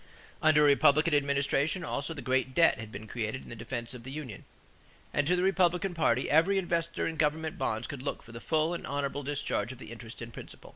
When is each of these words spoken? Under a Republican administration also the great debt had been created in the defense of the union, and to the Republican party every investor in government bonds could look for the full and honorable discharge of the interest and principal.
Under 0.41 0.63
a 0.63 0.65
Republican 0.65 1.13
administration 1.13 1.83
also 1.83 2.11
the 2.15 2.23
great 2.23 2.55
debt 2.55 2.79
had 2.79 2.91
been 2.91 3.05
created 3.07 3.43
in 3.43 3.49
the 3.49 3.55
defense 3.55 3.93
of 3.93 4.01
the 4.01 4.09
union, 4.09 4.45
and 5.13 5.27
to 5.27 5.35
the 5.35 5.43
Republican 5.43 5.93
party 5.93 6.27
every 6.27 6.57
investor 6.57 7.05
in 7.05 7.17
government 7.17 7.59
bonds 7.59 7.85
could 7.85 8.01
look 8.01 8.23
for 8.23 8.31
the 8.31 8.41
full 8.41 8.73
and 8.73 8.87
honorable 8.87 9.21
discharge 9.21 9.71
of 9.71 9.77
the 9.77 9.91
interest 9.91 10.19
and 10.19 10.33
principal. 10.33 10.69